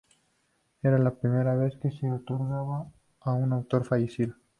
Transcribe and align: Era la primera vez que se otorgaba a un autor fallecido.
Era 0.81 0.97
la 0.97 1.11
primera 1.13 1.53
vez 1.55 1.77
que 1.79 1.91
se 1.91 2.11
otorgaba 2.11 2.87
a 3.19 3.33
un 3.35 3.53
autor 3.53 3.85
fallecido. 3.85 4.33